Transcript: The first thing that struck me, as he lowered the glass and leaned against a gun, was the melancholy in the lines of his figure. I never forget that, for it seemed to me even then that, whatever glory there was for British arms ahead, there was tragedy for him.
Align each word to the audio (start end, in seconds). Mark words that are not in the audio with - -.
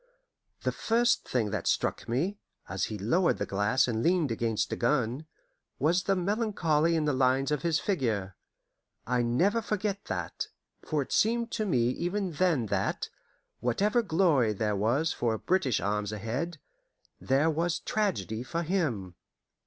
The 0.63 0.71
first 0.71 1.27
thing 1.29 1.51
that 1.51 1.67
struck 1.67 2.09
me, 2.09 2.39
as 2.67 2.85
he 2.85 2.97
lowered 2.97 3.37
the 3.37 3.45
glass 3.45 3.87
and 3.87 4.01
leaned 4.01 4.31
against 4.31 4.73
a 4.73 4.75
gun, 4.75 5.27
was 5.77 6.01
the 6.01 6.15
melancholy 6.15 6.95
in 6.95 7.05
the 7.05 7.13
lines 7.13 7.51
of 7.51 7.61
his 7.61 7.79
figure. 7.79 8.35
I 9.05 9.21
never 9.21 9.61
forget 9.61 10.05
that, 10.05 10.47
for 10.83 11.03
it 11.03 11.11
seemed 11.11 11.51
to 11.51 11.67
me 11.67 11.89
even 11.89 12.31
then 12.31 12.65
that, 12.65 13.09
whatever 13.59 14.01
glory 14.01 14.53
there 14.53 14.75
was 14.75 15.13
for 15.13 15.37
British 15.37 15.79
arms 15.79 16.11
ahead, 16.11 16.57
there 17.19 17.51
was 17.51 17.77
tragedy 17.77 18.41
for 18.41 18.63
him. 18.63 19.13